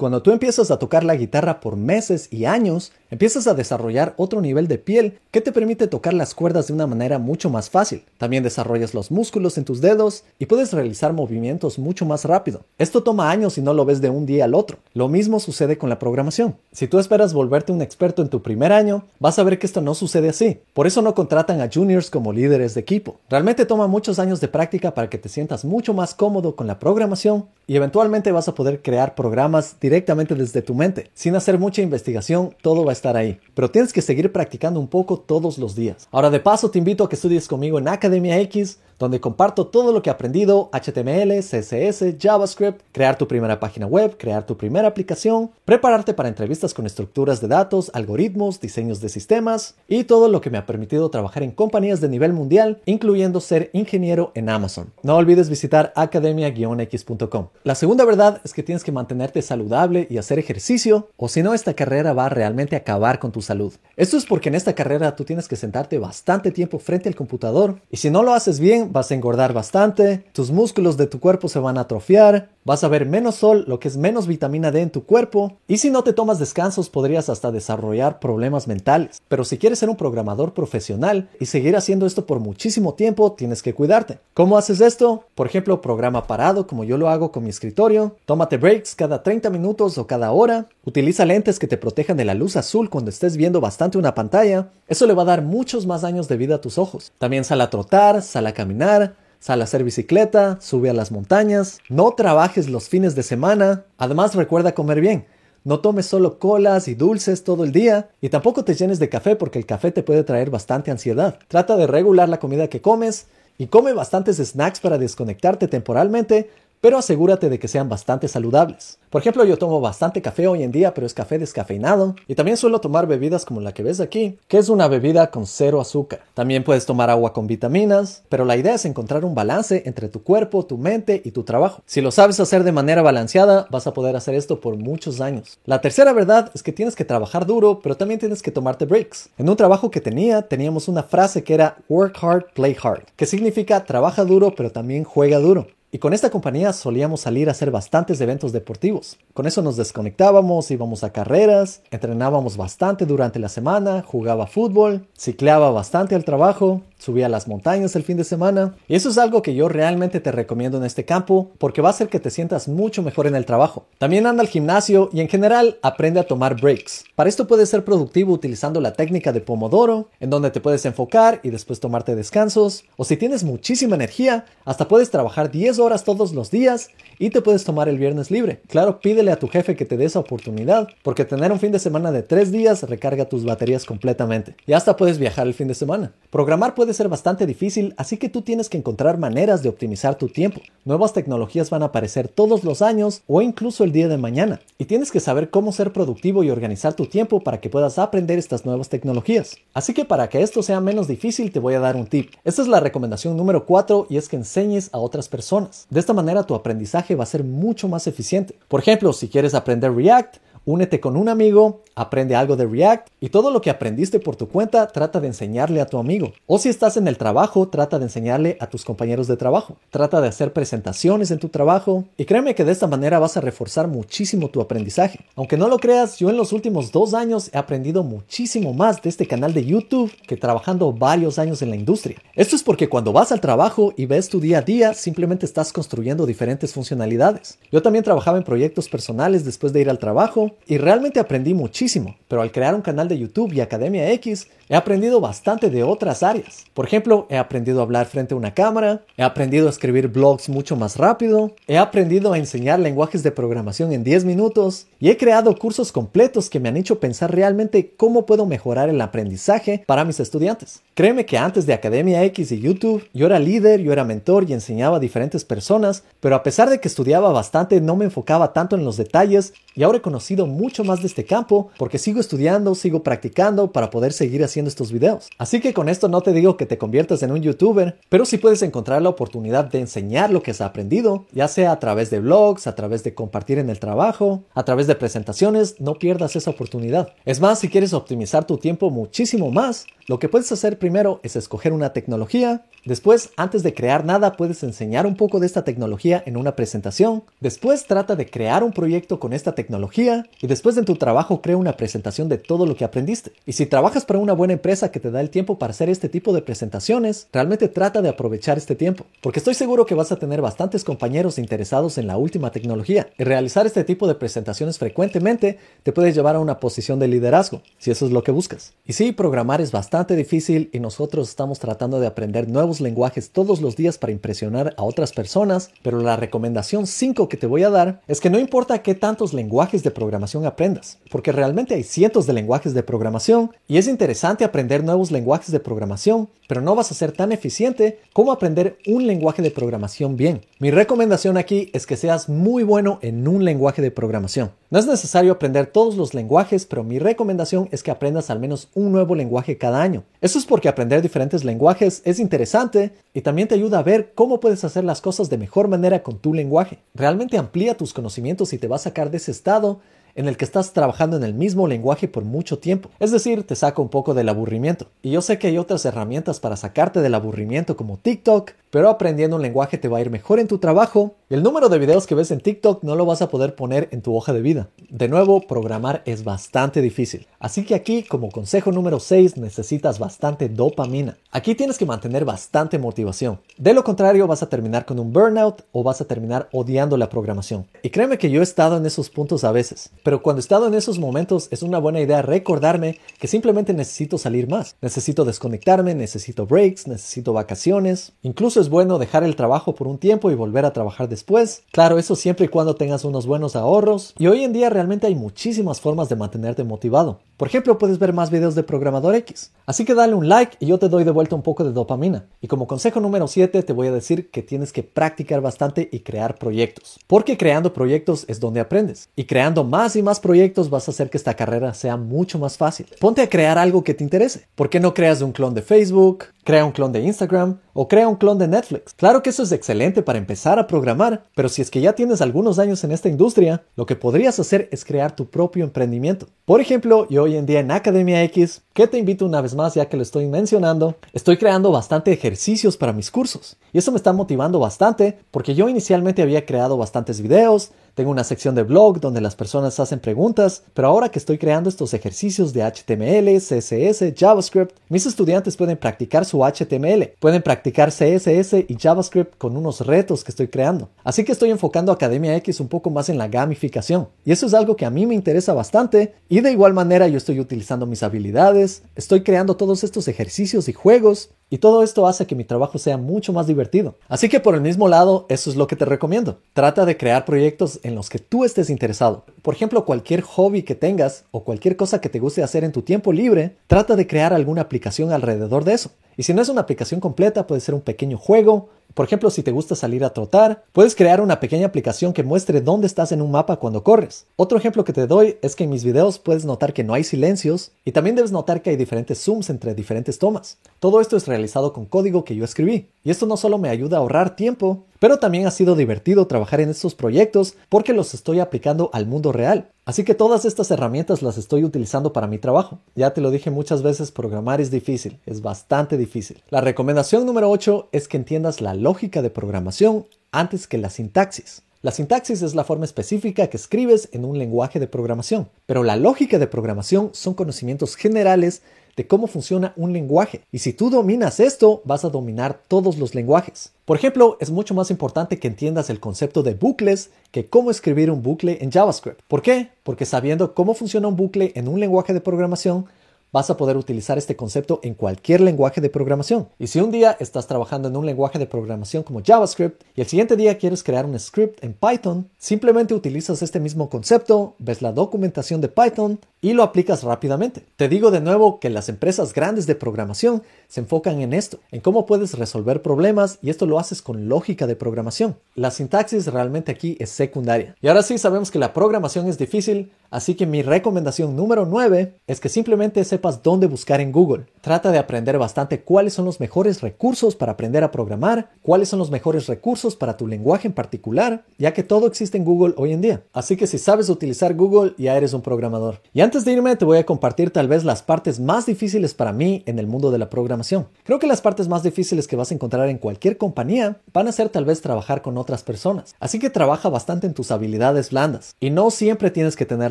Cuando 0.00 0.22
tú 0.22 0.30
empiezas 0.30 0.70
a 0.70 0.78
tocar 0.78 1.04
la 1.04 1.14
guitarra 1.14 1.60
por 1.60 1.76
meses 1.76 2.28
y 2.30 2.46
años, 2.46 2.90
empiezas 3.10 3.46
a 3.46 3.52
desarrollar 3.52 4.14
otro 4.16 4.40
nivel 4.40 4.66
de 4.66 4.78
piel 4.78 5.18
que 5.30 5.42
te 5.42 5.52
permite 5.52 5.88
tocar 5.88 6.14
las 6.14 6.34
cuerdas 6.34 6.68
de 6.68 6.72
una 6.72 6.86
manera 6.86 7.18
mucho 7.18 7.50
más 7.50 7.68
fácil. 7.68 8.04
También 8.16 8.42
desarrollas 8.42 8.94
los 8.94 9.10
músculos 9.10 9.58
en 9.58 9.66
tus 9.66 9.82
dedos 9.82 10.24
y 10.38 10.46
puedes 10.46 10.72
realizar 10.72 11.12
movimientos 11.12 11.78
mucho 11.78 12.06
más 12.06 12.24
rápido. 12.24 12.62
Esto 12.78 13.02
toma 13.02 13.30
años 13.30 13.58
y 13.58 13.60
no 13.60 13.74
lo 13.74 13.84
ves 13.84 14.00
de 14.00 14.08
un 14.08 14.24
día 14.24 14.46
al 14.46 14.54
otro. 14.54 14.78
Lo 14.94 15.08
mismo 15.08 15.38
sucede 15.38 15.76
con 15.76 15.90
la 15.90 15.98
programación. 15.98 16.56
Si 16.72 16.88
tú 16.88 16.98
esperas 16.98 17.34
volverte 17.34 17.70
un 17.70 17.82
experto 17.82 18.22
en 18.22 18.30
tu 18.30 18.40
primer 18.40 18.72
año, 18.72 19.04
vas 19.18 19.38
a 19.38 19.42
ver 19.42 19.58
que 19.58 19.66
esto 19.66 19.82
no 19.82 19.94
sucede 19.94 20.30
así. 20.30 20.60
Por 20.72 20.86
eso 20.86 21.02
no 21.02 21.14
contratan 21.14 21.60
a 21.60 21.68
juniors 21.70 22.08
como 22.08 22.32
líderes 22.32 22.72
de 22.72 22.80
equipo. 22.80 23.16
Realmente 23.28 23.66
toma 23.66 23.86
muchos 23.86 24.18
años 24.18 24.40
de 24.40 24.48
práctica 24.48 24.94
para 24.94 25.10
que 25.10 25.18
te 25.18 25.28
sientas 25.28 25.66
mucho 25.66 25.92
más 25.92 26.14
cómodo 26.14 26.56
con 26.56 26.66
la 26.66 26.78
programación 26.78 27.44
y 27.66 27.76
eventualmente 27.76 28.32
vas 28.32 28.48
a 28.48 28.54
poder 28.54 28.80
crear 28.80 29.14
programas 29.14 29.76
directamente 29.90 30.36
desde 30.36 30.62
tu 30.62 30.72
mente. 30.72 31.10
Sin 31.14 31.34
hacer 31.34 31.58
mucha 31.58 31.82
investigación, 31.82 32.54
todo 32.62 32.84
va 32.84 32.92
a 32.92 32.98
estar 32.98 33.16
ahí. 33.16 33.40
Pero 33.54 33.72
tienes 33.72 33.92
que 33.92 34.02
seguir 34.02 34.30
practicando 34.30 34.78
un 34.78 34.86
poco 34.86 35.18
todos 35.18 35.58
los 35.58 35.74
días. 35.74 36.06
Ahora 36.12 36.30
de 36.30 36.38
paso 36.38 36.70
te 36.70 36.78
invito 36.78 37.02
a 37.02 37.08
que 37.08 37.16
estudies 37.16 37.48
conmigo 37.48 37.76
en 37.76 37.88
Academia 37.88 38.38
X 38.38 38.78
donde 39.00 39.18
comparto 39.18 39.66
todo 39.66 39.92
lo 39.92 40.02
que 40.02 40.10
he 40.10 40.12
aprendido, 40.12 40.68
HTML, 40.72 41.40
CSS, 41.40 42.18
JavaScript, 42.18 42.82
crear 42.92 43.16
tu 43.16 43.26
primera 43.26 43.58
página 43.58 43.86
web, 43.86 44.16
crear 44.18 44.44
tu 44.44 44.58
primera 44.58 44.86
aplicación, 44.86 45.50
prepararte 45.64 46.12
para 46.12 46.28
entrevistas 46.28 46.74
con 46.74 46.84
estructuras 46.84 47.40
de 47.40 47.48
datos, 47.48 47.90
algoritmos, 47.94 48.60
diseños 48.60 49.00
de 49.00 49.08
sistemas 49.08 49.74
y 49.88 50.04
todo 50.04 50.28
lo 50.28 50.42
que 50.42 50.50
me 50.50 50.58
ha 50.58 50.66
permitido 50.66 51.10
trabajar 51.10 51.42
en 51.42 51.50
compañías 51.50 52.02
de 52.02 52.10
nivel 52.10 52.34
mundial, 52.34 52.82
incluyendo 52.84 53.40
ser 53.40 53.70
ingeniero 53.72 54.32
en 54.34 54.50
Amazon. 54.50 54.92
No 55.02 55.16
olvides 55.16 55.48
visitar 55.48 55.94
academia-x.com. 55.96 57.48
La 57.64 57.74
segunda 57.74 58.04
verdad 58.04 58.42
es 58.44 58.52
que 58.52 58.62
tienes 58.62 58.84
que 58.84 58.92
mantenerte 58.92 59.40
saludable 59.40 60.06
y 60.10 60.18
hacer 60.18 60.38
ejercicio, 60.38 61.08
o 61.16 61.28
si 61.28 61.42
no, 61.42 61.54
esta 61.54 61.72
carrera 61.72 62.12
va 62.12 62.26
a 62.26 62.28
realmente 62.28 62.76
acabar 62.76 63.18
con 63.18 63.32
tu 63.32 63.40
salud. 63.40 63.72
Esto 63.96 64.18
es 64.18 64.26
porque 64.26 64.50
en 64.50 64.56
esta 64.56 64.74
carrera 64.74 65.16
tú 65.16 65.24
tienes 65.24 65.48
que 65.48 65.56
sentarte 65.56 65.98
bastante 65.98 66.50
tiempo 66.50 66.78
frente 66.78 67.08
al 67.08 67.14
computador 67.14 67.80
y 67.90 67.96
si 67.96 68.10
no 68.10 68.22
lo 68.22 68.34
haces 68.34 68.60
bien, 68.60 68.89
vas 68.90 69.10
a 69.10 69.14
engordar 69.14 69.52
bastante, 69.52 70.24
tus 70.32 70.50
músculos 70.50 70.96
de 70.96 71.06
tu 71.06 71.20
cuerpo 71.20 71.48
se 71.48 71.58
van 71.58 71.78
a 71.78 71.82
atrofiar, 71.82 72.50
vas 72.70 72.84
a 72.84 72.88
ver 72.88 73.04
menos 73.04 73.34
sol, 73.34 73.64
lo 73.66 73.80
que 73.80 73.88
es 73.88 73.96
menos 73.96 74.28
vitamina 74.28 74.70
D 74.70 74.80
en 74.80 74.90
tu 74.90 75.02
cuerpo, 75.02 75.56
y 75.66 75.78
si 75.78 75.90
no 75.90 76.04
te 76.04 76.12
tomas 76.12 76.38
descansos 76.38 76.88
podrías 76.88 77.28
hasta 77.28 77.50
desarrollar 77.50 78.20
problemas 78.20 78.68
mentales. 78.68 79.20
Pero 79.26 79.44
si 79.44 79.58
quieres 79.58 79.80
ser 79.80 79.90
un 79.90 79.96
programador 79.96 80.54
profesional 80.54 81.28
y 81.40 81.46
seguir 81.46 81.74
haciendo 81.74 82.06
esto 82.06 82.26
por 82.26 82.38
muchísimo 82.38 82.94
tiempo, 82.94 83.32
tienes 83.32 83.64
que 83.64 83.74
cuidarte. 83.74 84.20
¿Cómo 84.34 84.56
haces 84.56 84.80
esto? 84.80 85.24
Por 85.34 85.48
ejemplo, 85.48 85.80
programa 85.80 86.28
parado 86.28 86.68
como 86.68 86.84
yo 86.84 86.96
lo 86.96 87.08
hago 87.08 87.32
con 87.32 87.42
mi 87.42 87.50
escritorio, 87.50 88.14
tómate 88.24 88.56
breaks 88.56 88.94
cada 88.94 89.24
30 89.24 89.50
minutos 89.50 89.98
o 89.98 90.06
cada 90.06 90.30
hora, 90.30 90.68
utiliza 90.84 91.24
lentes 91.24 91.58
que 91.58 91.66
te 91.66 91.76
protejan 91.76 92.16
de 92.16 92.24
la 92.24 92.34
luz 92.34 92.54
azul 92.54 92.88
cuando 92.88 93.10
estés 93.10 93.36
viendo 93.36 93.60
bastante 93.60 93.98
una 93.98 94.14
pantalla, 94.14 94.68
eso 94.86 95.08
le 95.08 95.14
va 95.14 95.22
a 95.22 95.26
dar 95.26 95.42
muchos 95.42 95.88
más 95.88 96.04
años 96.04 96.28
de 96.28 96.36
vida 96.36 96.54
a 96.54 96.60
tus 96.60 96.78
ojos. 96.78 97.10
También 97.18 97.42
sal 97.42 97.62
a 97.62 97.70
trotar, 97.70 98.22
sal 98.22 98.46
a 98.46 98.54
caminar, 98.54 99.16
sal 99.40 99.60
a 99.60 99.64
hacer 99.64 99.82
bicicleta, 99.82 100.58
sube 100.60 100.90
a 100.90 100.94
las 100.94 101.10
montañas, 101.10 101.80
no 101.88 102.12
trabajes 102.12 102.68
los 102.68 102.88
fines 102.88 103.14
de 103.14 103.24
semana, 103.24 103.84
además 103.98 104.34
recuerda 104.34 104.74
comer 104.74 105.00
bien. 105.00 105.26
No 105.64 105.80
tomes 105.80 106.06
solo 106.06 106.38
colas 106.38 106.88
y 106.88 106.94
dulces 106.94 107.44
todo 107.44 107.64
el 107.64 107.72
día 107.72 108.10
y 108.20 108.28
tampoco 108.30 108.64
te 108.64 108.74
llenes 108.74 108.98
de 108.98 109.08
café 109.08 109.36
porque 109.36 109.58
el 109.58 109.66
café 109.66 109.90
te 109.90 110.02
puede 110.02 110.24
traer 110.24 110.50
bastante 110.50 110.90
ansiedad. 110.90 111.38
Trata 111.48 111.76
de 111.76 111.86
regular 111.86 112.28
la 112.28 112.38
comida 112.38 112.68
que 112.68 112.80
comes 112.80 113.26
y 113.58 113.66
come 113.66 113.92
bastantes 113.92 114.38
snacks 114.38 114.80
para 114.80 114.96
desconectarte 114.96 115.68
temporalmente, 115.68 116.48
pero 116.80 116.98
asegúrate 116.98 117.50
de 117.50 117.58
que 117.58 117.68
sean 117.68 117.88
bastante 117.88 118.28
saludables. 118.28 118.98
Por 119.10 119.20
ejemplo, 119.20 119.44
yo 119.44 119.58
tomo 119.58 119.80
bastante 119.80 120.22
café 120.22 120.46
hoy 120.46 120.62
en 120.62 120.72
día, 120.72 120.94
pero 120.94 121.06
es 121.06 121.14
café 121.14 121.38
descafeinado. 121.38 122.14
Y 122.28 122.36
también 122.36 122.56
suelo 122.56 122.80
tomar 122.80 123.06
bebidas 123.06 123.44
como 123.44 123.60
la 123.60 123.72
que 123.72 123.82
ves 123.82 124.00
aquí, 124.00 124.38
que 124.48 124.58
es 124.58 124.68
una 124.68 124.88
bebida 124.88 125.30
con 125.30 125.46
cero 125.46 125.80
azúcar. 125.80 126.20
También 126.34 126.64
puedes 126.64 126.86
tomar 126.86 127.10
agua 127.10 127.32
con 127.32 127.46
vitaminas, 127.46 128.22
pero 128.28 128.44
la 128.44 128.56
idea 128.56 128.74
es 128.74 128.84
encontrar 128.84 129.24
un 129.24 129.34
balance 129.34 129.82
entre 129.84 130.08
tu 130.08 130.22
cuerpo, 130.22 130.64
tu 130.64 130.78
mente 130.78 131.20
y 131.24 131.32
tu 131.32 131.42
trabajo. 131.42 131.82
Si 131.86 132.00
lo 132.00 132.12
sabes 132.12 132.40
hacer 132.40 132.64
de 132.64 132.72
manera 132.72 133.02
balanceada, 133.02 133.66
vas 133.70 133.86
a 133.86 133.92
poder 133.92 134.16
hacer 134.16 134.34
esto 134.34 134.60
por 134.60 134.76
muchos 134.76 135.20
años. 135.20 135.58
La 135.66 135.80
tercera 135.80 136.12
verdad 136.12 136.50
es 136.54 136.62
que 136.62 136.72
tienes 136.72 136.94
que 136.94 137.04
trabajar 137.04 137.46
duro, 137.46 137.80
pero 137.82 137.96
también 137.96 138.20
tienes 138.20 138.42
que 138.42 138.52
tomarte 138.52 138.86
breaks. 138.86 139.28
En 139.38 139.48
un 139.48 139.56
trabajo 139.56 139.90
que 139.90 140.00
tenía, 140.00 140.42
teníamos 140.42 140.88
una 140.88 141.02
frase 141.02 141.42
que 141.42 141.54
era 141.54 141.76
work 141.88 142.16
hard, 142.22 142.44
play 142.54 142.76
hard, 142.80 143.02
que 143.16 143.26
significa 143.26 143.84
trabaja 143.84 144.24
duro, 144.24 144.54
pero 144.54 144.70
también 144.70 145.04
juega 145.04 145.38
duro. 145.38 145.66
Y 145.92 145.98
con 145.98 146.12
esta 146.14 146.30
compañía 146.30 146.72
solíamos 146.72 147.22
salir 147.22 147.48
a 147.48 147.50
hacer 147.50 147.72
bastantes 147.72 148.20
eventos 148.20 148.52
deportivos. 148.52 149.18
Con 149.34 149.48
eso 149.48 149.60
nos 149.60 149.76
desconectábamos, 149.76 150.70
íbamos 150.70 151.02
a 151.02 151.12
carreras, 151.12 151.82
entrenábamos 151.90 152.56
bastante 152.56 153.06
durante 153.06 153.40
la 153.40 153.48
semana, 153.48 154.04
jugaba 154.06 154.46
fútbol, 154.46 155.08
cicleaba 155.18 155.72
bastante 155.72 156.14
al 156.14 156.24
trabajo, 156.24 156.82
subía 157.00 157.26
a 157.26 157.28
las 157.30 157.48
montañas 157.48 157.96
el 157.96 158.04
fin 158.04 158.16
de 158.16 158.24
semana. 158.24 158.76
Y 158.86 158.94
eso 158.94 159.08
es 159.08 159.18
algo 159.18 159.42
que 159.42 159.54
yo 159.54 159.68
realmente 159.68 160.20
te 160.20 160.30
recomiendo 160.30 160.78
en 160.78 160.84
este 160.84 161.04
campo 161.04 161.50
porque 161.58 161.82
va 161.82 161.88
a 161.88 161.90
hacer 161.90 162.08
que 162.08 162.20
te 162.20 162.30
sientas 162.30 162.68
mucho 162.68 163.02
mejor 163.02 163.26
en 163.26 163.34
el 163.34 163.46
trabajo. 163.46 163.86
También 163.98 164.26
anda 164.26 164.42
al 164.42 164.48
gimnasio 164.48 165.10
y 165.12 165.20
en 165.20 165.28
general 165.28 165.78
aprende 165.82 166.20
a 166.20 166.26
tomar 166.26 166.60
breaks. 166.60 167.04
Para 167.16 167.28
esto 167.28 167.46
puedes 167.46 167.68
ser 167.68 167.84
productivo 167.84 168.32
utilizando 168.32 168.80
la 168.80 168.92
técnica 168.92 169.32
de 169.32 169.40
Pomodoro, 169.40 170.08
en 170.20 170.30
donde 170.30 170.50
te 170.50 170.60
puedes 170.60 170.84
enfocar 170.84 171.40
y 171.42 171.50
después 171.50 171.80
tomarte 171.80 172.14
descansos. 172.14 172.84
O 172.96 173.04
si 173.04 173.16
tienes 173.16 173.42
muchísima 173.42 173.96
energía, 173.96 174.44
hasta 174.64 174.86
puedes 174.86 175.10
trabajar 175.10 175.50
10 175.50 175.78
horas 175.78 176.04
todos 176.04 176.32
los 176.32 176.50
días 176.50 176.90
y 177.20 177.30
te 177.30 177.42
puedes 177.42 177.62
tomar 177.62 177.88
el 177.88 177.98
viernes 177.98 178.32
libre. 178.32 178.62
Claro, 178.66 178.98
pídele 178.98 179.30
a 179.30 179.38
tu 179.38 179.46
jefe 179.46 179.76
que 179.76 179.84
te 179.84 179.96
dé 179.96 180.06
esa 180.06 180.18
oportunidad, 180.18 180.88
porque 181.04 181.24
tener 181.24 181.52
un 181.52 181.60
fin 181.60 181.70
de 181.70 181.78
semana 181.78 182.10
de 182.10 182.24
3 182.24 182.50
días 182.50 182.82
recarga 182.82 183.28
tus 183.28 183.44
baterías 183.44 183.84
completamente. 183.84 184.56
Y 184.66 184.72
hasta 184.72 184.96
puedes 184.96 185.18
viajar 185.18 185.46
el 185.46 185.54
fin 185.54 185.68
de 185.68 185.74
semana. 185.74 186.12
Programar 186.30 186.74
puede 186.74 186.94
ser 186.94 187.08
bastante 187.08 187.46
difícil, 187.46 187.94
así 187.98 188.16
que 188.16 188.30
tú 188.30 188.42
tienes 188.42 188.68
que 188.68 188.78
encontrar 188.78 189.18
maneras 189.18 189.62
de 189.62 189.68
optimizar 189.68 190.16
tu 190.16 190.28
tiempo. 190.28 190.62
Nuevas 190.86 191.12
tecnologías 191.12 191.68
van 191.68 191.82
a 191.82 191.86
aparecer 191.86 192.26
todos 192.26 192.64
los 192.64 192.80
años 192.80 193.22
o 193.26 193.42
incluso 193.42 193.84
el 193.84 193.92
día 193.92 194.08
de 194.08 194.16
mañana, 194.16 194.60
y 194.78 194.86
tienes 194.86 195.12
que 195.12 195.20
saber 195.20 195.50
cómo 195.50 195.72
ser 195.72 195.92
productivo 195.92 196.42
y 196.42 196.50
organizar 196.50 196.94
tu 196.94 197.04
tiempo 197.04 197.40
para 197.40 197.60
que 197.60 197.68
puedas 197.68 197.98
aprender 197.98 198.38
estas 198.38 198.64
nuevas 198.64 198.88
tecnologías. 198.88 199.58
Así 199.74 199.92
que 199.92 200.06
para 200.06 200.30
que 200.30 200.40
esto 200.40 200.62
sea 200.62 200.80
menos 200.80 201.06
difícil 201.06 201.52
te 201.52 201.60
voy 201.60 201.74
a 201.74 201.80
dar 201.80 201.96
un 201.96 202.06
tip. 202.06 202.30
Esta 202.44 202.62
es 202.62 202.68
la 202.68 202.80
recomendación 202.80 203.36
número 203.36 203.66
4 203.66 204.06
y 204.08 204.16
es 204.16 204.30
que 204.30 204.36
enseñes 204.36 204.88
a 204.92 204.98
otras 204.98 205.28
personas. 205.28 205.86
De 205.90 206.00
esta 206.00 206.14
manera 206.14 206.44
tu 206.44 206.54
aprendizaje 206.54 207.09
va 207.14 207.24
a 207.24 207.26
ser 207.26 207.44
mucho 207.44 207.88
más 207.88 208.06
eficiente. 208.06 208.58
Por 208.68 208.80
ejemplo, 208.80 209.12
si 209.12 209.28
quieres 209.28 209.54
aprender 209.54 209.94
React, 209.94 210.36
Únete 210.66 211.00
con 211.00 211.16
un 211.16 211.30
amigo, 211.30 211.80
aprende 211.94 212.36
algo 212.36 212.54
de 212.54 212.66
React 212.66 213.08
y 213.18 213.30
todo 213.30 213.50
lo 213.50 213.62
que 213.62 213.70
aprendiste 213.70 214.20
por 214.20 214.36
tu 214.36 214.46
cuenta 214.46 214.86
trata 214.88 215.18
de 215.18 215.28
enseñarle 215.28 215.80
a 215.80 215.86
tu 215.86 215.96
amigo. 215.96 216.32
O 216.46 216.58
si 216.58 216.68
estás 216.68 216.98
en 216.98 217.08
el 217.08 217.16
trabajo, 217.16 217.68
trata 217.68 217.98
de 217.98 218.04
enseñarle 218.04 218.58
a 218.60 218.66
tus 218.66 218.84
compañeros 218.84 219.26
de 219.26 219.38
trabajo. 219.38 219.76
Trata 219.90 220.20
de 220.20 220.28
hacer 220.28 220.52
presentaciones 220.52 221.30
en 221.30 221.38
tu 221.38 221.48
trabajo 221.48 222.04
y 222.18 222.26
créeme 222.26 222.54
que 222.54 222.64
de 222.64 222.72
esta 222.72 222.86
manera 222.86 223.18
vas 223.18 223.38
a 223.38 223.40
reforzar 223.40 223.88
muchísimo 223.88 224.48
tu 224.48 224.60
aprendizaje. 224.60 225.20
Aunque 225.34 225.56
no 225.56 225.66
lo 225.66 225.78
creas, 225.78 226.18
yo 226.18 226.28
en 226.28 226.36
los 226.36 226.52
últimos 226.52 226.92
dos 226.92 227.14
años 227.14 227.50
he 227.54 227.58
aprendido 227.58 228.04
muchísimo 228.04 228.74
más 228.74 229.00
de 229.00 229.08
este 229.08 229.26
canal 229.26 229.54
de 229.54 229.64
YouTube 229.64 230.12
que 230.26 230.36
trabajando 230.36 230.92
varios 230.92 231.38
años 231.38 231.62
en 231.62 231.70
la 231.70 231.76
industria. 231.76 232.18
Esto 232.34 232.54
es 232.54 232.62
porque 232.62 232.88
cuando 232.88 233.14
vas 233.14 233.32
al 233.32 233.40
trabajo 233.40 233.94
y 233.96 234.04
ves 234.04 234.28
tu 234.28 234.40
día 234.40 234.58
a 234.58 234.62
día, 234.62 234.92
simplemente 234.92 235.46
estás 235.46 235.72
construyendo 235.72 236.26
diferentes 236.26 236.74
funcionalidades. 236.74 237.58
Yo 237.72 237.80
también 237.80 238.04
trabajaba 238.04 238.36
en 238.36 238.44
proyectos 238.44 238.90
personales 238.90 239.46
después 239.46 239.72
de 239.72 239.80
ir 239.80 239.88
al 239.88 239.98
trabajo 239.98 240.49
y 240.66 240.78
realmente 240.78 241.20
aprendí 241.20 241.54
muchísimo, 241.54 242.16
pero 242.28 242.42
al 242.42 242.52
crear 242.52 242.74
un 242.74 242.82
canal 242.82 243.08
de 243.08 243.18
YouTube 243.18 243.52
y 243.52 243.60
Academia 243.60 244.10
X, 244.12 244.48
he 244.70 244.76
aprendido 244.76 245.20
bastante 245.20 245.68
de 245.68 245.82
otras 245.82 246.22
áreas. 246.22 246.64
Por 246.74 246.86
ejemplo, 246.86 247.26
he 247.28 247.36
aprendido 247.36 247.80
a 247.80 247.82
hablar 247.82 248.06
frente 248.06 248.34
a 248.34 248.36
una 248.36 248.54
cámara, 248.54 249.02
he 249.16 249.22
aprendido 249.24 249.66
a 249.66 249.70
escribir 249.70 250.06
blogs 250.06 250.48
mucho 250.48 250.76
más 250.76 250.96
rápido, 250.96 251.56
he 251.66 251.76
aprendido 251.76 252.32
a 252.32 252.38
enseñar 252.38 252.78
lenguajes 252.78 253.24
de 253.24 253.32
programación 253.32 253.92
en 253.92 254.04
10 254.04 254.24
minutos 254.24 254.86
y 255.00 255.10
he 255.10 255.16
creado 255.16 255.56
cursos 255.56 255.90
completos 255.90 256.48
que 256.48 256.60
me 256.60 256.68
han 256.68 256.76
hecho 256.76 257.00
pensar 257.00 257.34
realmente 257.34 257.92
cómo 257.96 258.26
puedo 258.26 258.46
mejorar 258.46 258.88
el 258.88 259.00
aprendizaje 259.00 259.82
para 259.86 260.04
mis 260.04 260.20
estudiantes. 260.20 260.82
Créeme 260.94 261.26
que 261.26 261.36
antes 261.36 261.66
de 261.66 261.72
Academia 261.72 262.22
X 262.24 262.52
y 262.52 262.60
YouTube, 262.60 263.08
yo 263.12 263.26
era 263.26 263.40
líder, 263.40 263.80
yo 263.80 263.92
era 263.92 264.04
mentor 264.04 264.48
y 264.48 264.52
enseñaba 264.52 264.98
a 264.98 265.00
diferentes 265.00 265.44
personas, 265.44 266.04
pero 266.20 266.36
a 266.36 266.44
pesar 266.44 266.70
de 266.70 266.78
que 266.78 266.86
estudiaba 266.86 267.32
bastante, 267.32 267.80
no 267.80 267.96
me 267.96 268.04
enfocaba 268.04 268.52
tanto 268.52 268.76
en 268.76 268.84
los 268.84 268.96
detalles 268.96 269.52
y 269.74 269.82
ahora 269.82 269.98
he 269.98 270.02
conocido 270.02 270.46
mucho 270.46 270.84
más 270.84 271.00
de 271.00 271.08
este 271.08 271.24
campo 271.24 271.70
porque 271.76 271.98
sigo 271.98 272.20
estudiando, 272.20 272.76
sigo 272.76 273.02
practicando 273.02 273.72
para 273.72 273.90
poder 273.90 274.12
seguir 274.12 274.44
estos 274.66 274.92
videos. 274.92 275.28
Así 275.38 275.60
que 275.60 275.72
con 275.72 275.88
esto 275.88 276.08
no 276.08 276.20
te 276.20 276.32
digo 276.32 276.56
que 276.56 276.66
te 276.66 276.78
conviertas 276.78 277.22
en 277.22 277.32
un 277.32 277.42
youtuber, 277.42 277.98
pero 278.08 278.24
sí 278.24 278.38
puedes 278.38 278.62
encontrar 278.62 279.02
la 279.02 279.08
oportunidad 279.08 279.64
de 279.64 279.80
enseñar 279.80 280.30
lo 280.30 280.42
que 280.42 280.50
has 280.50 280.60
aprendido, 280.60 281.24
ya 281.32 281.48
sea 281.48 281.72
a 281.72 281.78
través 281.78 282.10
de 282.10 282.20
blogs, 282.20 282.66
a 282.66 282.74
través 282.74 283.04
de 283.04 283.14
compartir 283.14 283.58
en 283.58 283.70
el 283.70 283.78
trabajo, 283.78 284.44
a 284.54 284.64
través 284.64 284.86
de 284.86 284.94
presentaciones, 284.94 285.80
no 285.80 285.94
pierdas 285.94 286.36
esa 286.36 286.50
oportunidad. 286.50 287.12
Es 287.24 287.40
más, 287.40 287.58
si 287.58 287.68
quieres 287.68 287.92
optimizar 287.92 288.46
tu 288.46 288.58
tiempo 288.58 288.90
muchísimo 288.90 289.50
más, 289.50 289.86
lo 290.10 290.18
que 290.18 290.28
puedes 290.28 290.50
hacer 290.50 290.76
primero 290.76 291.20
es 291.22 291.36
escoger 291.36 291.72
una 291.72 291.92
tecnología, 291.92 292.64
después 292.84 293.30
antes 293.36 293.62
de 293.62 293.74
crear 293.74 294.04
nada 294.04 294.36
puedes 294.36 294.64
enseñar 294.64 295.06
un 295.06 295.14
poco 295.14 295.38
de 295.38 295.46
esta 295.46 295.62
tecnología 295.62 296.20
en 296.26 296.36
una 296.36 296.56
presentación, 296.56 297.22
después 297.38 297.86
trata 297.86 298.16
de 298.16 298.26
crear 298.28 298.64
un 298.64 298.72
proyecto 298.72 299.20
con 299.20 299.32
esta 299.32 299.54
tecnología 299.54 300.26
y 300.42 300.48
después 300.48 300.76
en 300.78 300.84
tu 300.84 300.96
trabajo 300.96 301.40
crea 301.40 301.56
una 301.56 301.76
presentación 301.76 302.28
de 302.28 302.38
todo 302.38 302.66
lo 302.66 302.74
que 302.74 302.84
aprendiste. 302.84 303.30
Y 303.46 303.52
si 303.52 303.66
trabajas 303.66 304.04
para 304.04 304.18
una 304.18 304.32
buena 304.32 304.54
empresa 304.54 304.90
que 304.90 304.98
te 304.98 305.12
da 305.12 305.20
el 305.20 305.30
tiempo 305.30 305.60
para 305.60 305.70
hacer 305.70 305.88
este 305.88 306.08
tipo 306.08 306.32
de 306.32 306.42
presentaciones, 306.42 307.28
realmente 307.32 307.68
trata 307.68 308.02
de 308.02 308.08
aprovechar 308.08 308.58
este 308.58 308.74
tiempo, 308.74 309.06
porque 309.20 309.38
estoy 309.38 309.54
seguro 309.54 309.86
que 309.86 309.94
vas 309.94 310.10
a 310.10 310.18
tener 310.18 310.40
bastantes 310.40 310.82
compañeros 310.82 311.38
interesados 311.38 311.98
en 311.98 312.08
la 312.08 312.16
última 312.16 312.50
tecnología 312.50 313.10
y 313.16 313.22
realizar 313.22 313.64
este 313.64 313.84
tipo 313.84 314.08
de 314.08 314.16
presentaciones 314.16 314.76
frecuentemente 314.76 315.58
te 315.84 315.92
puede 315.92 316.12
llevar 316.12 316.34
a 316.34 316.40
una 316.40 316.58
posición 316.58 316.98
de 316.98 317.06
liderazgo, 317.06 317.62
si 317.78 317.92
eso 317.92 318.06
es 318.06 318.10
lo 318.10 318.24
que 318.24 318.32
buscas. 318.32 318.72
Y 318.84 318.94
sí, 318.94 319.12
programar 319.12 319.60
es 319.60 319.70
bastante 319.70 319.99
difícil 320.08 320.70
y 320.72 320.80
nosotros 320.80 321.28
estamos 321.28 321.58
tratando 321.58 322.00
de 322.00 322.06
aprender 322.06 322.48
nuevos 322.48 322.80
lenguajes 322.80 323.30
todos 323.30 323.60
los 323.60 323.76
días 323.76 323.98
para 323.98 324.12
impresionar 324.12 324.74
a 324.76 324.82
otras 324.82 325.12
personas, 325.12 325.70
pero 325.82 326.00
la 326.00 326.16
recomendación 326.16 326.86
5 326.86 327.28
que 327.28 327.36
te 327.36 327.46
voy 327.46 327.62
a 327.62 327.70
dar 327.70 328.00
es 328.08 328.20
que 328.20 328.30
no 328.30 328.38
importa 328.38 328.82
qué 328.82 328.94
tantos 328.94 329.32
lenguajes 329.32 329.82
de 329.82 329.90
programación 329.90 330.46
aprendas, 330.46 330.98
porque 331.10 331.32
realmente 331.32 331.74
hay 331.74 331.82
cientos 331.82 332.26
de 332.26 332.32
lenguajes 332.32 332.74
de 332.74 332.82
programación 332.82 333.50
y 333.68 333.78
es 333.78 333.86
interesante 333.86 334.44
aprender 334.44 334.84
nuevos 334.84 335.10
lenguajes 335.10 335.52
de 335.52 335.60
programación, 335.60 336.28
pero 336.48 336.60
no 336.60 336.74
vas 336.74 336.90
a 336.90 336.94
ser 336.94 337.12
tan 337.12 337.32
eficiente 337.32 338.00
como 338.12 338.32
aprender 338.32 338.78
un 338.86 339.06
lenguaje 339.06 339.42
de 339.42 339.50
programación 339.50 340.16
bien. 340.16 340.40
Mi 340.58 340.70
recomendación 340.70 341.36
aquí 341.36 341.70
es 341.72 341.86
que 341.86 341.96
seas 341.96 342.28
muy 342.28 342.62
bueno 342.62 342.98
en 343.02 343.28
un 343.28 343.44
lenguaje 343.44 343.82
de 343.82 343.90
programación. 343.90 344.50
No 344.70 344.78
es 344.78 344.86
necesario 344.86 345.32
aprender 345.32 345.66
todos 345.66 345.96
los 345.96 346.14
lenguajes, 346.14 346.64
pero 346.64 346.84
mi 346.84 346.98
recomendación 346.98 347.68
es 347.72 347.82
que 347.82 347.90
aprendas 347.90 348.30
al 348.30 348.38
menos 348.38 348.68
un 348.74 348.92
nuevo 348.92 349.14
lenguaje 349.14 349.58
cada 349.58 349.82
año. 349.82 349.89
Eso 350.20 350.38
es 350.38 350.46
porque 350.46 350.68
aprender 350.68 351.02
diferentes 351.02 351.44
lenguajes 351.44 352.02
es 352.04 352.18
interesante 352.18 352.92
y 353.14 353.22
también 353.22 353.48
te 353.48 353.54
ayuda 353.54 353.78
a 353.78 353.82
ver 353.82 354.12
cómo 354.14 354.40
puedes 354.40 354.64
hacer 354.64 354.84
las 354.84 355.00
cosas 355.00 355.30
de 355.30 355.38
mejor 355.38 355.68
manera 355.68 356.02
con 356.02 356.18
tu 356.18 356.34
lenguaje. 356.34 356.78
Realmente 356.94 357.38
amplía 357.38 357.76
tus 357.76 357.92
conocimientos 357.92 358.52
y 358.52 358.58
te 358.58 358.68
va 358.68 358.76
a 358.76 358.80
sacar 358.80 359.10
de 359.10 359.16
ese 359.16 359.30
estado 359.30 359.80
en 360.14 360.28
el 360.28 360.36
que 360.36 360.44
estás 360.44 360.72
trabajando 360.72 361.16
en 361.16 361.24
el 361.24 361.34
mismo 361.34 361.66
lenguaje 361.66 362.08
por 362.08 362.24
mucho 362.24 362.58
tiempo. 362.58 362.90
Es 362.98 363.10
decir, 363.10 363.44
te 363.44 363.56
saca 363.56 363.80
un 363.82 363.88
poco 363.88 364.14
del 364.14 364.28
aburrimiento. 364.28 364.88
Y 365.02 365.10
yo 365.10 365.22
sé 365.22 365.38
que 365.38 365.48
hay 365.48 365.58
otras 365.58 365.84
herramientas 365.84 366.40
para 366.40 366.56
sacarte 366.56 367.00
del 367.00 367.14
aburrimiento 367.14 367.76
como 367.76 367.96
TikTok, 367.96 368.52
pero 368.70 368.88
aprendiendo 368.88 369.36
un 369.36 369.42
lenguaje 369.42 369.78
te 369.78 369.88
va 369.88 369.98
a 369.98 370.00
ir 370.00 370.10
mejor 370.10 370.40
en 370.40 370.48
tu 370.48 370.58
trabajo. 370.58 371.16
El 371.28 371.42
número 371.42 371.68
de 371.68 371.78
videos 371.78 372.06
que 372.06 372.14
ves 372.14 372.30
en 372.30 372.40
TikTok 372.40 372.82
no 372.82 372.96
lo 372.96 373.06
vas 373.06 373.22
a 373.22 373.28
poder 373.28 373.54
poner 373.54 373.88
en 373.92 374.02
tu 374.02 374.16
hoja 374.16 374.32
de 374.32 374.42
vida. 374.42 374.68
De 374.88 375.08
nuevo, 375.08 375.40
programar 375.40 376.02
es 376.04 376.24
bastante 376.24 376.80
difícil. 376.80 377.26
Así 377.38 377.64
que 377.64 377.74
aquí, 377.74 378.02
como 378.02 378.30
consejo 378.30 378.72
número 378.72 379.00
6, 379.00 379.36
necesitas 379.36 379.98
bastante 379.98 380.48
dopamina. 380.48 381.18
Aquí 381.30 381.54
tienes 381.54 381.78
que 381.78 381.86
mantener 381.86 382.24
bastante 382.24 382.78
motivación. 382.78 383.40
De 383.56 383.74
lo 383.74 383.84
contrario, 383.84 384.26
vas 384.26 384.42
a 384.42 384.48
terminar 384.48 384.84
con 384.86 384.98
un 384.98 385.12
burnout 385.12 385.62
o 385.72 385.82
vas 385.82 386.00
a 386.00 386.04
terminar 386.04 386.48
odiando 386.52 386.96
la 386.96 387.08
programación. 387.08 387.66
Y 387.82 387.90
créeme 387.90 388.18
que 388.18 388.30
yo 388.30 388.40
he 388.40 388.42
estado 388.42 388.76
en 388.76 388.86
esos 388.86 389.10
puntos 389.10 389.44
a 389.44 389.52
veces. 389.52 389.90
Pero 390.02 390.22
cuando 390.22 390.38
he 390.38 390.42
estado 390.42 390.66
en 390.66 390.74
esos 390.74 390.98
momentos 390.98 391.48
es 391.50 391.62
una 391.62 391.78
buena 391.78 392.00
idea 392.00 392.22
recordarme 392.22 392.98
que 393.18 393.28
simplemente 393.28 393.72
necesito 393.72 394.18
salir 394.18 394.48
más. 394.48 394.76
Necesito 394.80 395.24
desconectarme, 395.24 395.94
necesito 395.94 396.46
breaks, 396.46 396.86
necesito 396.86 397.32
vacaciones. 397.32 398.12
Incluso 398.22 398.59
es 398.60 398.68
bueno 398.68 398.98
dejar 398.98 399.24
el 399.24 399.36
trabajo 399.36 399.74
por 399.74 399.86
un 399.86 399.98
tiempo 399.98 400.30
y 400.30 400.34
volver 400.34 400.64
a 400.64 400.72
trabajar 400.72 401.08
después. 401.08 401.62
Claro, 401.72 401.98
eso 401.98 402.16
siempre 402.16 402.46
y 402.46 402.48
cuando 402.48 402.74
tengas 402.74 403.04
unos 403.04 403.26
buenos 403.26 403.56
ahorros. 403.56 404.14
Y 404.18 404.26
hoy 404.26 404.44
en 404.44 404.52
día 404.52 404.70
realmente 404.70 405.06
hay 405.06 405.14
muchísimas 405.14 405.80
formas 405.80 406.08
de 406.08 406.16
mantenerte 406.16 406.64
motivado. 406.64 407.20
Por 407.40 407.48
ejemplo, 407.48 407.78
puedes 407.78 407.98
ver 407.98 408.12
más 408.12 408.30
videos 408.30 408.54
de 408.54 408.62
Programador 408.62 409.14
X. 409.14 409.50
Así 409.64 409.86
que 409.86 409.94
dale 409.94 410.12
un 410.12 410.28
like 410.28 410.58
y 410.60 410.66
yo 410.66 410.78
te 410.78 410.90
doy 410.90 411.04
de 411.04 411.10
vuelta 411.10 411.34
un 411.34 411.40
poco 411.40 411.64
de 411.64 411.72
dopamina. 411.72 412.26
Y 412.42 412.48
como 412.48 412.66
consejo 412.66 413.00
número 413.00 413.26
7 413.26 413.62
te 413.62 413.72
voy 413.72 413.86
a 413.86 413.92
decir 413.92 414.30
que 414.30 414.42
tienes 414.42 414.74
que 414.74 414.82
practicar 414.82 415.40
bastante 415.40 415.88
y 415.90 416.00
crear 416.00 416.34
proyectos. 416.34 416.98
Porque 417.06 417.38
creando 417.38 417.72
proyectos 417.72 418.26
es 418.28 418.40
donde 418.40 418.60
aprendes. 418.60 419.08
Y 419.16 419.24
creando 419.24 419.64
más 419.64 419.96
y 419.96 420.02
más 420.02 420.20
proyectos 420.20 420.68
vas 420.68 420.86
a 420.86 420.90
hacer 420.90 421.08
que 421.08 421.16
esta 421.16 421.32
carrera 421.32 421.72
sea 421.72 421.96
mucho 421.96 422.38
más 422.38 422.58
fácil. 422.58 422.84
Ponte 423.00 423.22
a 423.22 423.30
crear 423.30 423.56
algo 423.56 423.84
que 423.84 423.94
te 423.94 424.04
interese. 424.04 424.46
¿Por 424.54 424.68
qué 424.68 424.78
no 424.78 424.92
creas 424.92 425.22
un 425.22 425.32
clon 425.32 425.54
de 425.54 425.62
Facebook? 425.62 426.26
Crea 426.44 426.64
un 426.64 426.72
clon 426.72 426.92
de 426.92 427.00
Instagram 427.00 427.58
o 427.72 427.86
crea 427.86 428.08
un 428.08 428.16
clon 428.16 428.38
de 428.38 428.48
Netflix. 428.48 428.94
Claro 428.94 429.22
que 429.22 429.30
eso 429.30 429.42
es 429.42 429.52
excelente 429.52 430.02
para 430.02 430.18
empezar 430.18 430.58
a 430.58 430.66
programar, 430.66 431.24
pero 431.34 431.48
si 431.48 431.62
es 431.62 431.70
que 431.70 431.80
ya 431.80 431.92
tienes 431.92 432.20
algunos 432.20 432.58
años 432.58 432.82
en 432.82 432.92
esta 432.92 433.08
industria, 433.08 433.62
lo 433.76 433.86
que 433.86 433.94
podrías 433.94 434.38
hacer 434.40 434.68
es 434.72 434.84
crear 434.84 435.14
tu 435.14 435.30
propio 435.30 435.64
emprendimiento. 435.64 436.26
Por 436.46 436.60
ejemplo, 436.60 437.06
yo 437.08 437.28
hoy 437.30 437.36
en 437.36 437.46
día 437.46 437.60
en 437.60 437.70
Academia 437.70 438.22
X, 438.24 438.62
que 438.72 438.88
te 438.88 438.98
invito 438.98 439.24
una 439.24 439.40
vez 439.40 439.54
más 439.54 439.74
ya 439.74 439.88
que 439.88 439.96
lo 439.96 440.02
estoy 440.02 440.26
mencionando, 440.26 440.96
estoy 441.12 441.36
creando 441.36 441.70
bastante 441.70 442.12
ejercicios 442.12 442.76
para 442.76 442.92
mis 442.92 443.10
cursos. 443.10 443.56
Y 443.72 443.78
eso 443.78 443.92
me 443.92 443.96
está 443.96 444.12
motivando 444.12 444.58
bastante 444.58 445.18
porque 445.30 445.54
yo 445.54 445.68
inicialmente 445.68 446.22
había 446.22 446.44
creado 446.44 446.76
bastantes 446.76 447.20
videos, 447.20 447.70
tengo 447.94 448.10
una 448.10 448.24
sección 448.24 448.54
de 448.54 448.62
blog 448.62 449.00
donde 449.00 449.20
las 449.20 449.36
personas 449.36 449.78
hacen 449.80 450.00
preguntas, 450.00 450.62
pero 450.74 450.88
ahora 450.88 451.08
que 451.08 451.18
estoy 451.18 451.38
creando 451.38 451.68
estos 451.68 451.94
ejercicios 451.94 452.52
de 452.52 452.62
HTML, 452.62 453.36
CSS, 453.38 454.14
JavaScript, 454.16 454.76
mis 454.88 455.06
estudiantes 455.06 455.56
pueden 455.56 455.76
practicar 455.76 456.24
su 456.24 456.40
HTML, 456.44 457.14
pueden 457.18 457.42
practicar 457.42 457.90
CSS 457.90 458.64
y 458.68 458.76
JavaScript 458.78 459.36
con 459.38 459.56
unos 459.56 459.86
retos 459.86 460.24
que 460.24 460.30
estoy 460.30 460.48
creando. 460.48 460.88
Así 461.04 461.24
que 461.24 461.32
estoy 461.32 461.50
enfocando 461.50 461.92
Academia 461.92 462.36
X 462.36 462.60
un 462.60 462.68
poco 462.68 462.90
más 462.90 463.08
en 463.08 463.18
la 463.18 463.28
gamificación. 463.28 464.08
Y 464.24 464.32
eso 464.32 464.46
es 464.46 464.54
algo 464.54 464.76
que 464.76 464.86
a 464.86 464.90
mí 464.90 465.06
me 465.06 465.14
interesa 465.14 465.54
bastante 465.54 466.14
y 466.28 466.40
de 466.40 466.52
igual 466.52 466.72
manera 466.72 467.08
yo 467.08 467.16
estoy 467.16 467.40
utilizando 467.40 467.86
mis 467.86 468.02
habilidades, 468.02 468.82
estoy 468.94 469.22
creando 469.22 469.56
todos 469.56 469.84
estos 469.84 470.08
ejercicios 470.08 470.68
y 470.68 470.72
juegos 470.72 471.30
y 471.50 471.58
todo 471.58 471.82
esto 471.82 472.06
hace 472.06 472.26
que 472.26 472.36
mi 472.36 472.44
trabajo 472.44 472.78
sea 472.78 472.96
mucho 472.96 473.32
más 473.32 473.48
divertido. 473.48 473.96
Así 474.08 474.28
que 474.28 474.38
por 474.38 474.54
el 474.54 474.60
mismo 474.60 474.86
lado, 474.86 475.26
eso 475.28 475.50
es 475.50 475.56
lo 475.56 475.66
que 475.66 475.74
te 475.76 475.84
recomiendo. 475.84 476.38
Trata 476.52 476.86
de 476.86 476.96
crear 476.96 477.24
proyectos 477.24 477.80
en 477.82 477.96
los 477.96 478.08
que 478.08 478.20
tú 478.20 478.44
estés 478.44 478.70
interesado. 478.70 479.24
Por 479.42 479.54
ejemplo, 479.54 479.84
cualquier 479.84 480.22
hobby 480.22 480.62
que 480.62 480.76
tengas 480.76 481.24
o 481.32 481.42
cualquier 481.42 481.76
cosa 481.76 482.00
que 482.00 482.08
te 482.08 482.20
guste 482.20 482.44
hacer 482.44 482.62
en 482.62 482.72
tu 482.72 482.82
tiempo 482.82 483.12
libre, 483.12 483.56
trata 483.66 483.96
de 483.96 484.06
crear 484.06 484.32
alguna 484.32 484.62
aplicación 484.62 485.12
alrededor 485.12 485.64
de 485.64 485.74
eso. 485.74 485.90
Y 486.16 486.22
si 486.22 486.34
no 486.34 486.42
es 486.42 486.48
una 486.48 486.60
aplicación 486.60 487.00
completa, 487.00 487.46
puede 487.46 487.60
ser 487.60 487.74
un 487.74 487.80
pequeño 487.80 488.16
juego 488.16 488.68
por 488.94 489.06
ejemplo, 489.06 489.30
si 489.30 489.42
te 489.42 489.50
gusta 489.50 489.74
salir 489.74 490.04
a 490.04 490.12
trotar, 490.12 490.64
puedes 490.72 490.94
crear 490.94 491.20
una 491.20 491.40
pequeña 491.40 491.66
aplicación 491.66 492.12
que 492.12 492.22
muestre 492.22 492.60
dónde 492.60 492.86
estás 492.86 493.12
en 493.12 493.22
un 493.22 493.30
mapa 493.30 493.56
cuando 493.56 493.84
corres. 493.84 494.26
Otro 494.36 494.58
ejemplo 494.58 494.84
que 494.84 494.92
te 494.92 495.06
doy 495.06 495.36
es 495.42 495.56
que 495.56 495.64
en 495.64 495.70
mis 495.70 495.84
videos 495.84 496.18
puedes 496.18 496.44
notar 496.44 496.72
que 496.72 496.84
no 496.84 496.94
hay 496.94 497.04
silencios 497.04 497.72
y 497.84 497.92
también 497.92 498.16
debes 498.16 498.32
notar 498.32 498.62
que 498.62 498.70
hay 498.70 498.76
diferentes 498.76 499.18
zooms 499.18 499.50
entre 499.50 499.74
diferentes 499.74 500.18
tomas. 500.18 500.58
Todo 500.78 501.00
esto 501.00 501.16
es 501.16 501.26
realizado 501.26 501.72
con 501.72 501.86
código 501.86 502.24
que 502.24 502.36
yo 502.36 502.44
escribí. 502.44 502.88
Y 503.04 503.10
esto 503.10 503.26
no 503.26 503.36
solo 503.36 503.58
me 503.58 503.68
ayuda 503.68 503.96
a 503.96 504.00
ahorrar 504.00 504.36
tiempo, 504.36 504.84
pero 505.00 505.18
también 505.18 505.48
ha 505.48 505.50
sido 505.50 505.74
divertido 505.74 506.28
trabajar 506.28 506.60
en 506.60 506.70
estos 506.70 506.94
proyectos 506.94 507.56
porque 507.68 507.92
los 507.92 508.14
estoy 508.14 508.38
aplicando 508.38 508.90
al 508.92 509.06
mundo 509.06 509.32
real. 509.32 509.72
Así 509.84 510.04
que 510.04 510.14
todas 510.14 510.44
estas 510.44 510.70
herramientas 510.70 511.22
las 511.22 511.36
estoy 511.36 511.64
utilizando 511.64 512.12
para 512.12 512.28
mi 512.28 512.38
trabajo. 512.38 512.78
Ya 512.94 513.12
te 513.12 513.20
lo 513.20 513.32
dije 513.32 513.50
muchas 513.50 513.82
veces, 513.82 514.12
programar 514.12 514.60
es 514.60 514.70
difícil, 514.70 515.18
es 515.26 515.42
bastante 515.42 515.96
difícil. 515.96 516.40
La 516.50 516.60
recomendación 516.60 517.26
número 517.26 517.50
8 517.50 517.88
es 517.90 518.06
que 518.06 518.18
entiendas 518.18 518.60
la 518.60 518.74
lógica 518.74 519.22
de 519.22 519.30
programación 519.30 520.06
antes 520.30 520.68
que 520.68 520.78
la 520.78 520.90
sintaxis. 520.90 521.62
La 521.82 521.92
sintaxis 521.92 522.42
es 522.42 522.54
la 522.54 522.64
forma 522.64 522.84
específica 522.84 523.46
que 523.46 523.56
escribes 523.56 524.10
en 524.12 524.26
un 524.26 524.38
lenguaje 524.38 524.78
de 524.78 524.86
programación, 524.86 525.48
pero 525.64 525.82
la 525.82 525.96
lógica 525.96 526.38
de 526.38 526.46
programación 526.46 527.08
son 527.14 527.32
conocimientos 527.32 527.96
generales 527.96 528.60
de 528.96 529.06
cómo 529.06 529.26
funciona 529.26 529.72
un 529.76 529.92
lenguaje. 529.92 530.42
Y 530.52 530.58
si 530.58 530.72
tú 530.72 530.90
dominas 530.90 531.40
esto, 531.40 531.82
vas 531.84 532.04
a 532.04 532.10
dominar 532.10 532.60
todos 532.68 532.98
los 532.98 533.14
lenguajes. 533.14 533.72
Por 533.84 533.96
ejemplo, 533.96 534.36
es 534.40 534.50
mucho 534.50 534.74
más 534.74 534.90
importante 534.90 535.38
que 535.38 535.48
entiendas 535.48 535.90
el 535.90 536.00
concepto 536.00 536.42
de 536.42 536.54
bucles 536.54 537.10
que 537.30 537.46
cómo 537.46 537.70
escribir 537.70 538.10
un 538.10 538.22
bucle 538.22 538.58
en 538.60 538.70
JavaScript. 538.70 539.20
¿Por 539.26 539.42
qué? 539.42 539.70
Porque 539.82 540.06
sabiendo 540.06 540.54
cómo 540.54 540.74
funciona 540.74 541.08
un 541.08 541.16
bucle 541.16 541.52
en 541.54 541.68
un 541.68 541.80
lenguaje 541.80 542.12
de 542.12 542.20
programación, 542.20 542.86
vas 543.32 543.50
a 543.50 543.56
poder 543.56 543.76
utilizar 543.76 544.18
este 544.18 544.36
concepto 544.36 544.80
en 544.82 544.94
cualquier 544.94 545.40
lenguaje 545.40 545.80
de 545.80 545.90
programación. 545.90 546.48
Y 546.58 546.66
si 546.66 546.80
un 546.80 546.90
día 546.90 547.16
estás 547.20 547.46
trabajando 547.46 547.88
en 547.88 547.96
un 547.96 548.06
lenguaje 548.06 548.38
de 548.38 548.46
programación 548.46 549.02
como 549.02 549.22
JavaScript 549.24 549.82
y 549.94 550.00
el 550.00 550.06
siguiente 550.06 550.36
día 550.36 550.58
quieres 550.58 550.82
crear 550.82 551.06
un 551.06 551.18
script 551.18 551.62
en 551.62 551.74
Python, 551.74 552.28
simplemente 552.38 552.94
utilizas 552.94 553.42
este 553.42 553.60
mismo 553.60 553.88
concepto, 553.88 554.54
ves 554.58 554.82
la 554.82 554.92
documentación 554.92 555.60
de 555.60 555.68
Python 555.68 556.18
y 556.40 556.54
lo 556.54 556.62
aplicas 556.62 557.02
rápidamente. 557.02 557.62
Te 557.76 557.88
digo 557.88 558.10
de 558.10 558.20
nuevo 558.20 558.60
que 558.60 558.70
las 558.70 558.88
empresas 558.88 559.34
grandes 559.34 559.66
de 559.66 559.74
programación 559.74 560.42
se 560.68 560.80
enfocan 560.80 561.20
en 561.20 561.34
esto, 561.34 561.58
en 561.70 561.80
cómo 561.80 562.06
puedes 562.06 562.38
resolver 562.38 562.82
problemas 562.82 563.38
y 563.42 563.50
esto 563.50 563.66
lo 563.66 563.78
haces 563.78 564.02
con 564.02 564.28
lógica 564.28 564.66
de 564.66 564.76
programación. 564.76 565.36
La 565.54 565.70
sintaxis 565.70 566.26
realmente 566.26 566.72
aquí 566.72 566.96
es 566.98 567.10
secundaria. 567.10 567.76
Y 567.82 567.88
ahora 567.88 568.02
sí 568.02 568.18
sabemos 568.18 568.50
que 568.50 568.58
la 568.58 568.72
programación 568.72 569.28
es 569.28 569.38
difícil, 569.38 569.90
así 570.10 570.34
que 570.34 570.46
mi 570.46 570.62
recomendación 570.62 571.36
número 571.36 571.66
9 571.66 572.20
es 572.26 572.40
que 572.40 572.48
simplemente 572.48 573.04
sepas 573.04 573.42
dónde 573.42 573.66
buscar 573.66 574.00
en 574.00 574.12
Google. 574.12 574.46
Trata 574.60 574.92
de 574.92 574.98
aprender 574.98 575.38
bastante 575.38 575.80
cuáles 575.80 576.12
son 576.12 576.26
los 576.26 576.38
mejores 576.38 576.82
recursos 576.82 577.34
para 577.34 577.52
aprender 577.52 577.82
a 577.82 577.90
programar, 577.90 578.50
cuáles 578.60 578.90
son 578.90 578.98
los 578.98 579.10
mejores 579.10 579.46
recursos 579.46 579.96
para 579.96 580.18
tu 580.18 580.26
lenguaje 580.26 580.68
en 580.68 580.74
particular, 580.74 581.44
ya 581.56 581.72
que 581.72 581.82
todo 581.82 582.06
existe 582.06 582.36
en 582.36 582.44
Google 582.44 582.74
hoy 582.76 582.92
en 582.92 583.00
día. 583.00 583.22
Así 583.32 583.56
que 583.56 583.66
si 583.66 583.78
sabes 583.78 584.10
utilizar 584.10 584.54
Google, 584.54 584.92
ya 584.98 585.16
eres 585.16 585.32
un 585.32 585.40
programador. 585.40 586.02
Y 586.12 586.20
antes 586.20 586.44
de 586.44 586.52
irme, 586.52 586.76
te 586.76 586.84
voy 586.84 586.98
a 586.98 587.06
compartir 587.06 587.50
tal 587.50 587.68
vez 587.68 587.84
las 587.84 588.02
partes 588.02 588.38
más 588.38 588.66
difíciles 588.66 589.14
para 589.14 589.32
mí 589.32 589.62
en 589.64 589.78
el 589.78 589.86
mundo 589.86 590.10
de 590.10 590.18
la 590.18 590.28
programación. 590.28 590.88
Creo 591.04 591.18
que 591.18 591.26
las 591.26 591.40
partes 591.40 591.66
más 591.68 591.82
difíciles 591.82 592.28
que 592.28 592.36
vas 592.36 592.50
a 592.50 592.54
encontrar 592.54 592.90
en 592.90 592.98
cualquier 592.98 593.38
compañía 593.38 594.02
van 594.12 594.28
a 594.28 594.32
ser 594.32 594.50
tal 594.50 594.66
vez 594.66 594.82
trabajar 594.82 595.22
con 595.22 595.38
otras 595.38 595.62
personas. 595.62 596.14
Así 596.20 596.38
que 596.38 596.50
trabaja 596.50 596.90
bastante 596.90 597.26
en 597.26 597.32
tus 597.32 597.50
habilidades 597.50 598.10
blandas. 598.10 598.54
Y 598.60 598.68
no 598.68 598.90
siempre 598.90 599.30
tienes 599.30 599.56
que 599.56 599.64
tener 599.64 599.90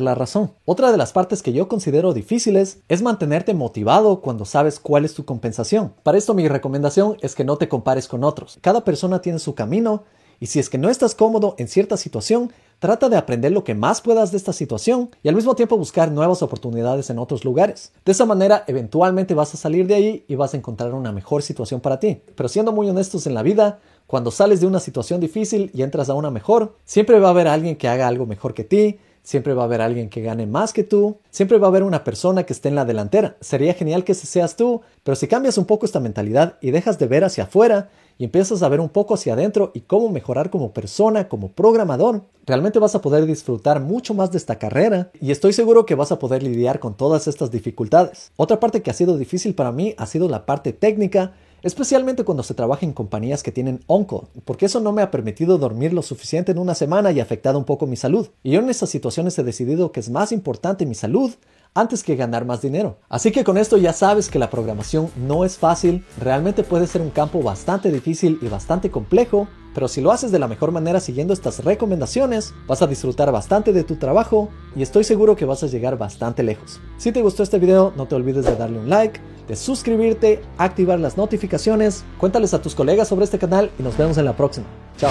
la 0.00 0.14
razón. 0.14 0.52
Otra 0.64 0.92
de 0.92 0.96
las 0.96 1.12
partes 1.12 1.42
que 1.42 1.52
yo 1.52 1.66
considero 1.66 2.12
difíciles 2.12 2.78
es 2.88 3.02
mantenerte 3.02 3.52
motivado 3.52 4.20
cuando 4.20 4.44
sabes 4.44 4.59
cuál 4.80 5.04
es 5.04 5.14
tu 5.14 5.24
compensación. 5.24 5.94
Para 6.02 6.18
esto 6.18 6.34
mi 6.34 6.48
recomendación 6.48 7.16
es 7.20 7.34
que 7.34 7.44
no 7.44 7.56
te 7.56 7.68
compares 7.68 8.08
con 8.08 8.24
otros. 8.24 8.58
Cada 8.60 8.84
persona 8.84 9.22
tiene 9.22 9.38
su 9.38 9.54
camino 9.54 10.04
y 10.38 10.46
si 10.46 10.58
es 10.58 10.68
que 10.68 10.78
no 10.78 10.88
estás 10.88 11.14
cómodo 11.14 11.54
en 11.58 11.68
cierta 11.68 11.96
situación, 11.96 12.50
Trata 12.80 13.10
de 13.10 13.18
aprender 13.18 13.52
lo 13.52 13.62
que 13.62 13.74
más 13.74 14.00
puedas 14.00 14.30
de 14.30 14.38
esta 14.38 14.54
situación 14.54 15.10
y 15.22 15.28
al 15.28 15.34
mismo 15.34 15.54
tiempo 15.54 15.76
buscar 15.76 16.10
nuevas 16.10 16.40
oportunidades 16.40 17.10
en 17.10 17.18
otros 17.18 17.44
lugares. 17.44 17.92
De 18.06 18.12
esa 18.12 18.24
manera, 18.24 18.64
eventualmente 18.68 19.34
vas 19.34 19.52
a 19.52 19.58
salir 19.58 19.86
de 19.86 19.96
ahí 19.96 20.24
y 20.28 20.34
vas 20.34 20.54
a 20.54 20.56
encontrar 20.56 20.94
una 20.94 21.12
mejor 21.12 21.42
situación 21.42 21.82
para 21.82 22.00
ti. 22.00 22.22
Pero 22.34 22.48
siendo 22.48 22.72
muy 22.72 22.88
honestos 22.88 23.26
en 23.26 23.34
la 23.34 23.42
vida, 23.42 23.80
cuando 24.06 24.30
sales 24.30 24.62
de 24.62 24.66
una 24.66 24.80
situación 24.80 25.20
difícil 25.20 25.70
y 25.74 25.82
entras 25.82 26.08
a 26.08 26.14
una 26.14 26.30
mejor, 26.30 26.74
siempre 26.86 27.20
va 27.20 27.28
a 27.28 27.32
haber 27.32 27.48
alguien 27.48 27.76
que 27.76 27.86
haga 27.86 28.08
algo 28.08 28.24
mejor 28.24 28.54
que 28.54 28.64
ti, 28.64 28.98
siempre 29.22 29.54
va 29.54 29.62
a 29.62 29.64
haber 29.66 29.80
alguien 29.80 30.08
que 30.08 30.22
gane 30.22 30.46
más 30.46 30.72
que 30.72 30.84
tú, 30.84 31.18
siempre 31.30 31.58
va 31.58 31.66
a 31.66 31.70
haber 31.70 31.82
una 31.82 32.04
persona 32.04 32.44
que 32.44 32.52
esté 32.52 32.68
en 32.68 32.74
la 32.74 32.84
delantera. 32.84 33.36
Sería 33.40 33.74
genial 33.74 34.04
que 34.04 34.14
seas 34.14 34.56
tú, 34.56 34.80
pero 35.02 35.16
si 35.16 35.28
cambias 35.28 35.58
un 35.58 35.64
poco 35.64 35.86
esta 35.86 36.00
mentalidad 36.00 36.56
y 36.60 36.70
dejas 36.70 36.98
de 36.98 37.06
ver 37.06 37.24
hacia 37.24 37.44
afuera 37.44 37.90
y 38.18 38.24
empiezas 38.24 38.62
a 38.62 38.68
ver 38.68 38.80
un 38.80 38.90
poco 38.90 39.14
hacia 39.14 39.32
adentro 39.32 39.70
y 39.74 39.80
cómo 39.80 40.10
mejorar 40.10 40.50
como 40.50 40.72
persona, 40.72 41.28
como 41.28 41.52
programador, 41.52 42.24
realmente 42.44 42.78
vas 42.78 42.94
a 42.94 43.00
poder 43.00 43.24
disfrutar 43.24 43.80
mucho 43.80 44.12
más 44.12 44.30
de 44.30 44.38
esta 44.38 44.58
carrera 44.58 45.10
y 45.20 45.30
estoy 45.30 45.52
seguro 45.52 45.86
que 45.86 45.94
vas 45.94 46.12
a 46.12 46.18
poder 46.18 46.42
lidiar 46.42 46.80
con 46.80 46.96
todas 46.96 47.28
estas 47.28 47.50
dificultades. 47.50 48.32
Otra 48.36 48.60
parte 48.60 48.82
que 48.82 48.90
ha 48.90 48.94
sido 48.94 49.16
difícil 49.16 49.54
para 49.54 49.72
mí 49.72 49.94
ha 49.96 50.06
sido 50.06 50.28
la 50.28 50.44
parte 50.44 50.72
técnica, 50.72 51.32
especialmente 51.62 52.24
cuando 52.24 52.42
se 52.42 52.54
trabaja 52.54 52.86
en 52.86 52.92
compañías 52.92 53.42
que 53.42 53.52
tienen 53.52 53.80
onco, 53.86 54.28
porque 54.44 54.66
eso 54.66 54.80
no 54.80 54.92
me 54.92 55.02
ha 55.02 55.10
permitido 55.10 55.58
dormir 55.58 55.92
lo 55.92 56.02
suficiente 56.02 56.52
en 56.52 56.58
una 56.58 56.74
semana 56.74 57.12
y 57.12 57.20
ha 57.20 57.22
afectado 57.22 57.58
un 57.58 57.64
poco 57.64 57.86
mi 57.86 57.96
salud. 57.96 58.28
Y 58.42 58.52
yo 58.52 58.60
en 58.60 58.70
esas 58.70 58.90
situaciones 58.90 59.38
he 59.38 59.42
decidido 59.42 59.92
que 59.92 60.00
es 60.00 60.10
más 60.10 60.32
importante 60.32 60.86
mi 60.86 60.94
salud 60.94 61.32
antes 61.74 62.02
que 62.02 62.16
ganar 62.16 62.44
más 62.44 62.62
dinero. 62.62 62.98
Así 63.08 63.30
que 63.30 63.44
con 63.44 63.56
esto 63.56 63.76
ya 63.76 63.92
sabes 63.92 64.28
que 64.28 64.38
la 64.38 64.50
programación 64.50 65.10
no 65.16 65.44
es 65.44 65.56
fácil, 65.56 66.04
realmente 66.18 66.64
puede 66.64 66.86
ser 66.86 67.00
un 67.00 67.10
campo 67.10 67.42
bastante 67.42 67.92
difícil 67.92 68.38
y 68.42 68.48
bastante 68.48 68.90
complejo, 68.90 69.48
pero 69.72 69.86
si 69.86 70.00
lo 70.00 70.10
haces 70.10 70.32
de 70.32 70.40
la 70.40 70.48
mejor 70.48 70.72
manera 70.72 70.98
siguiendo 70.98 71.32
estas 71.32 71.64
recomendaciones, 71.64 72.52
vas 72.66 72.82
a 72.82 72.88
disfrutar 72.88 73.30
bastante 73.30 73.72
de 73.72 73.84
tu 73.84 73.96
trabajo 73.96 74.48
y 74.74 74.82
estoy 74.82 75.04
seguro 75.04 75.36
que 75.36 75.44
vas 75.44 75.62
a 75.62 75.68
llegar 75.68 75.96
bastante 75.96 76.42
lejos. 76.42 76.80
Si 76.98 77.12
te 77.12 77.22
gustó 77.22 77.44
este 77.44 77.60
video, 77.60 77.92
no 77.96 78.06
te 78.06 78.16
olvides 78.16 78.46
de 78.46 78.56
darle 78.56 78.80
un 78.80 78.90
like, 78.90 79.20
de 79.50 79.56
suscribirte, 79.56 80.40
activar 80.58 81.00
las 81.00 81.16
notificaciones, 81.16 82.04
cuéntales 82.18 82.54
a 82.54 82.62
tus 82.62 82.76
colegas 82.76 83.08
sobre 83.08 83.24
este 83.24 83.38
canal 83.38 83.72
y 83.80 83.82
nos 83.82 83.96
vemos 83.96 84.16
en 84.16 84.24
la 84.24 84.36
próxima. 84.36 84.66
Chao. 84.96 85.10